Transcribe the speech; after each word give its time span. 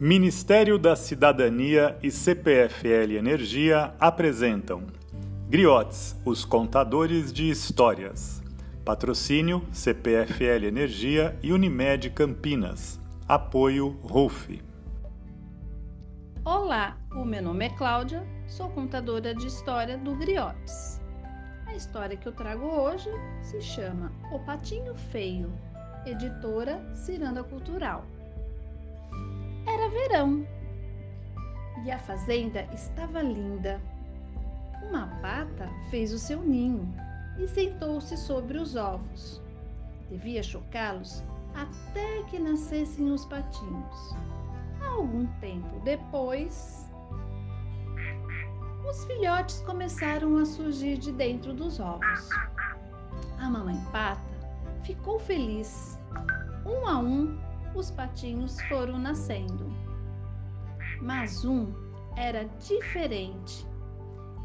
Ministério 0.00 0.78
da 0.78 0.96
Cidadania 0.96 1.96
e 2.02 2.10
CPFL 2.10 3.12
Energia 3.16 3.94
apresentam 4.00 4.82
Griotes, 5.48 6.16
os 6.24 6.44
contadores 6.44 7.32
de 7.32 7.48
histórias. 7.50 8.42
Patrocínio 8.84 9.62
CPFL 9.70 10.64
Energia 10.66 11.38
e 11.42 11.52
Unimed 11.52 12.10
Campinas. 12.10 12.98
Apoio 13.28 13.90
RUF. 14.02 14.60
Olá, 16.44 16.98
o 17.12 17.24
meu 17.24 17.42
nome 17.42 17.66
é 17.66 17.68
Cláudia, 17.68 18.26
sou 18.48 18.68
contadora 18.70 19.32
de 19.32 19.46
história 19.46 19.96
do 19.96 20.16
Griotes. 20.16 21.01
A 21.72 21.74
história 21.74 22.18
que 22.18 22.28
eu 22.28 22.32
trago 22.32 22.66
hoje 22.66 23.08
se 23.40 23.58
chama 23.62 24.12
O 24.30 24.38
Patinho 24.40 24.94
Feio, 24.94 25.50
editora 26.04 26.84
Ciranda 26.94 27.42
Cultural. 27.42 28.04
Era 29.66 29.88
verão 29.88 30.46
e 31.82 31.90
a 31.90 31.98
fazenda 31.98 32.68
estava 32.74 33.22
linda. 33.22 33.80
Uma 34.82 35.06
pata 35.22 35.66
fez 35.88 36.12
o 36.12 36.18
seu 36.18 36.42
ninho 36.42 36.94
e 37.38 37.48
sentou-se 37.48 38.18
sobre 38.18 38.58
os 38.58 38.76
ovos. 38.76 39.40
Devia 40.10 40.42
chocá-los 40.42 41.22
até 41.54 42.22
que 42.24 42.38
nascessem 42.38 43.10
os 43.10 43.24
patinhos. 43.24 44.14
Algum 44.94 45.24
tempo 45.40 45.80
depois, 45.82 46.81
os 48.88 49.04
filhotes 49.04 49.60
começaram 49.62 50.36
a 50.38 50.44
surgir 50.44 50.98
de 50.98 51.12
dentro 51.12 51.52
dos 51.52 51.78
ovos. 51.80 52.28
A 53.38 53.48
mamãe 53.48 53.80
pata 53.92 54.20
ficou 54.84 55.18
feliz. 55.18 55.98
Um 56.64 56.86
a 56.86 56.98
um, 56.98 57.40
os 57.74 57.90
patinhos 57.90 58.60
foram 58.62 58.98
nascendo. 58.98 59.72
Mas 61.00 61.44
um 61.44 61.72
era 62.16 62.44
diferente. 62.60 63.66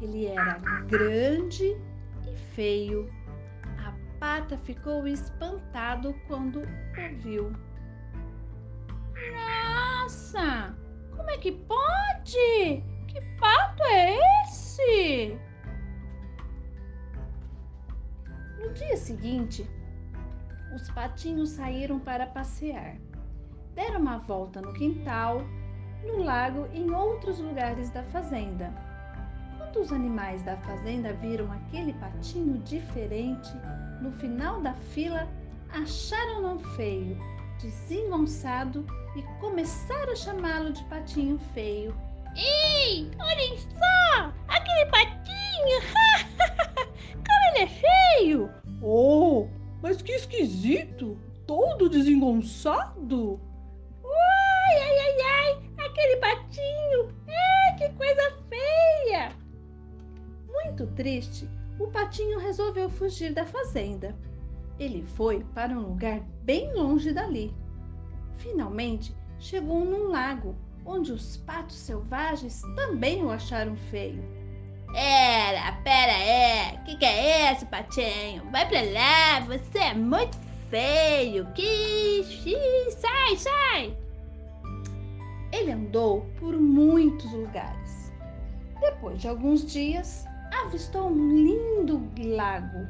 Ele 0.00 0.26
era 0.26 0.58
grande 0.86 1.76
e 2.26 2.36
feio. 2.54 3.10
A 3.84 3.92
pata 4.18 4.56
ficou 4.58 5.06
espantado 5.06 6.14
quando 6.26 6.60
o 6.60 7.18
viu. 7.20 7.52
Nossa! 9.32 10.76
Como 11.16 11.30
é 11.30 11.38
que 11.38 11.52
pode? 11.52 12.82
Que 13.06 13.20
pato 13.38 13.82
seguinte, 19.04 19.68
os 20.74 20.90
patinhos 20.90 21.50
saíram 21.50 21.98
para 21.98 22.26
passear 22.26 22.96
deram 23.74 24.00
uma 24.00 24.18
volta 24.18 24.60
no 24.60 24.72
quintal, 24.72 25.42
no 26.04 26.22
lago 26.22 26.68
e 26.72 26.80
em 26.80 26.90
outros 26.90 27.38
lugares 27.40 27.90
da 27.90 28.02
fazenda. 28.04 28.72
Quando 29.58 29.80
os 29.80 29.92
animais 29.92 30.42
da 30.42 30.56
fazenda 30.58 31.12
viram 31.14 31.50
aquele 31.50 31.92
patinho 31.94 32.58
diferente, 32.58 33.50
no 34.00 34.12
final 34.12 34.60
da 34.60 34.74
fila, 34.74 35.28
acharam-no 35.70 36.58
feio, 36.76 37.16
desengonçado 37.60 38.86
e 39.16 39.22
começaram 39.40 40.12
a 40.12 40.16
chamá-lo 40.16 40.72
de 40.72 40.84
patinho 40.84 41.38
feio. 41.52 41.94
Ei, 42.36 43.10
olhem 43.18 43.58
só! 43.58 44.32
Aquele 44.48 44.86
patinho! 44.90 45.80
Como 47.14 47.56
ele 47.56 47.64
é 47.64 47.66
feio! 47.66 48.63
Oh, 48.86 49.48
mas 49.80 50.02
que 50.02 50.12
esquisito! 50.12 51.16
Todo 51.46 51.88
desengonçado! 51.88 53.40
Ai, 54.04 54.76
ai, 54.76 54.98
ai, 54.98 55.20
ai, 55.22 55.86
aquele 55.86 56.16
patinho! 56.18 57.08
É, 57.26 57.72
que 57.78 57.88
coisa 57.94 58.36
feia! 58.50 59.32
Muito 60.46 60.86
triste, 60.88 61.48
o 61.80 61.86
patinho 61.86 62.38
resolveu 62.38 62.90
fugir 62.90 63.32
da 63.32 63.46
fazenda. 63.46 64.14
Ele 64.78 65.02
foi 65.02 65.42
para 65.54 65.72
um 65.72 65.88
lugar 65.88 66.20
bem 66.42 66.70
longe 66.74 67.10
dali. 67.10 67.54
Finalmente, 68.36 69.16
chegou 69.38 69.82
num 69.82 70.10
lago, 70.10 70.54
onde 70.84 71.10
os 71.10 71.38
patos 71.38 71.76
selvagens 71.76 72.60
também 72.76 73.24
o 73.24 73.30
acharam 73.30 73.76
feio. 73.76 74.22
Era, 74.94 75.72
pera 75.82 76.12
aí, 76.12 76.78
que 76.84 76.96
que 76.96 77.04
é 77.04 77.52
esse 77.52 77.66
patinho? 77.66 78.48
Vai 78.52 78.68
pra 78.68 78.80
lá, 78.82 79.40
você 79.40 79.78
é 79.78 79.94
muito 79.94 80.38
feio, 80.70 81.46
que... 81.54 82.22
sai, 82.92 83.36
sai! 83.36 83.96
Ele 85.52 85.72
andou 85.72 86.24
por 86.38 86.56
muitos 86.56 87.30
lugares. 87.32 88.12
Depois 88.80 89.20
de 89.20 89.28
alguns 89.28 89.64
dias, 89.66 90.24
avistou 90.62 91.08
um 91.08 91.34
lindo 91.34 92.08
lago 92.18 92.86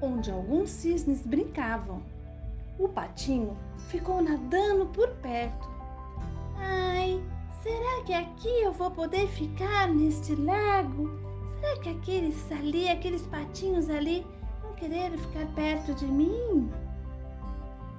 onde 0.00 0.30
alguns 0.30 0.70
cisnes 0.70 1.26
brincavam. 1.26 2.02
O 2.78 2.88
patinho 2.88 3.56
ficou 3.88 4.22
nadando 4.22 4.86
por 4.86 5.08
perto. 5.16 5.68
Ai, 6.56 7.20
será 7.62 8.04
que 8.04 8.12
aqui 8.12 8.62
eu 8.62 8.72
vou 8.72 8.90
poder 8.90 9.26
ficar 9.28 9.88
neste 9.88 10.34
lago? 10.34 11.27
Será 11.60 11.76
que 11.80 11.90
aqueles 11.90 12.52
ali, 12.52 12.88
aqueles 12.88 13.22
patinhos 13.26 13.90
ali, 13.90 14.26
vão 14.62 14.72
querer 14.74 15.10
ficar 15.18 15.46
perto 15.54 15.94
de 15.94 16.06
mim? 16.06 16.70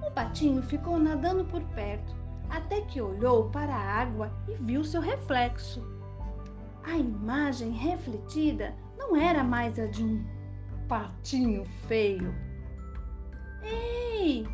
O 0.06 0.10
patinho 0.12 0.62
ficou 0.62 0.98
nadando 0.98 1.44
por 1.44 1.62
perto 1.74 2.20
até 2.48 2.80
que 2.82 3.00
olhou 3.00 3.48
para 3.50 3.74
a 3.74 4.00
água 4.00 4.32
e 4.48 4.54
viu 4.54 4.82
seu 4.82 5.00
reflexo. 5.00 5.82
A 6.84 6.96
imagem 6.96 7.70
refletida 7.70 8.74
não 8.98 9.14
era 9.14 9.44
mais 9.44 9.78
a 9.78 9.86
de 9.86 10.02
um 10.02 10.24
patinho 10.88 11.64
feio. 11.86 12.34
Ei, 13.62 14.46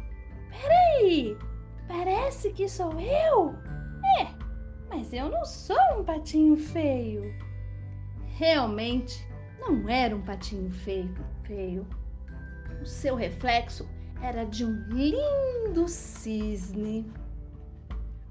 peraí! 0.50 1.36
Parece 1.88 2.52
que 2.52 2.68
sou 2.68 2.92
eu? 3.00 3.54
É, 4.18 4.28
mas 4.88 5.12
eu 5.12 5.30
não 5.30 5.44
sou 5.44 5.76
um 5.98 6.04
patinho 6.04 6.56
feio. 6.56 7.22
Realmente 8.38 9.26
não 9.58 9.88
era 9.88 10.14
um 10.14 10.20
patinho 10.20 10.70
feio, 10.70 11.16
feio. 11.44 11.86
O 12.82 12.84
seu 12.84 13.16
reflexo 13.16 13.88
era 14.20 14.44
de 14.44 14.62
um 14.62 14.74
lindo 14.88 15.88
cisne. 15.88 17.10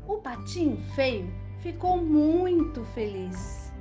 O 0.07 0.17
patinho 0.17 0.77
feio 0.93 1.27
ficou 1.59 1.97
muito 1.97 2.85
feliz. 2.93 3.73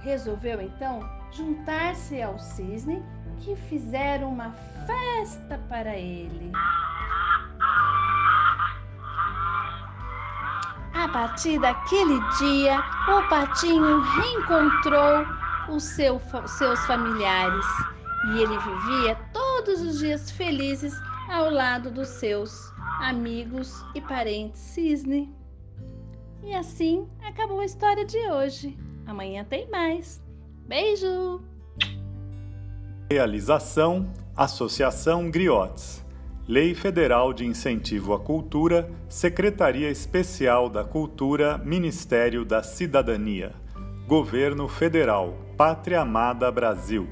Resolveu 0.00 0.60
então 0.60 1.08
juntar-se 1.30 2.20
ao 2.20 2.36
cisne 2.40 3.00
que 3.38 3.54
fizeram 3.54 4.30
uma 4.30 4.50
festa 4.84 5.60
para 5.68 5.96
ele. 5.96 6.50
A 10.92 11.08
partir 11.08 11.60
daquele 11.60 12.18
dia, 12.36 12.80
o 13.06 13.28
patinho 13.28 14.00
reencontrou 14.00 15.35
os 15.68 15.82
seu, 15.82 16.20
seus 16.46 16.80
familiares 16.86 17.66
e 18.28 18.42
ele 18.42 18.58
vivia 18.58 19.14
todos 19.32 19.80
os 19.80 19.98
dias 19.98 20.30
felizes 20.30 20.94
ao 21.28 21.50
lado 21.50 21.90
dos 21.90 22.08
seus 22.08 22.72
amigos 23.00 23.84
e 23.94 24.00
parentes 24.00 24.60
cisne. 24.60 25.32
E 26.42 26.54
assim 26.54 27.06
acabou 27.22 27.60
a 27.60 27.64
história 27.64 28.04
de 28.04 28.18
hoje. 28.30 28.76
Amanhã 29.06 29.44
tem 29.44 29.68
mais. 29.70 30.22
Beijo! 30.66 31.40
Realização: 33.10 34.10
Associação 34.36 35.30
Griotes. 35.30 36.04
Lei 36.48 36.74
Federal 36.74 37.32
de 37.32 37.44
Incentivo 37.44 38.12
à 38.12 38.20
Cultura, 38.20 38.88
Secretaria 39.08 39.90
Especial 39.90 40.70
da 40.70 40.84
Cultura, 40.84 41.58
Ministério 41.58 42.44
da 42.44 42.62
Cidadania. 42.62 43.52
Governo 44.06 44.68
Federal, 44.68 45.34
Pátria 45.56 46.00
Amada 46.02 46.48
Brasil. 46.52 47.08